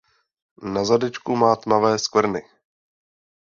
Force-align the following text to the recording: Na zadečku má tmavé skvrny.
Na 0.73 0.83
zadečku 0.85 1.35
má 1.35 1.55
tmavé 1.55 1.99
skvrny. 1.99 2.41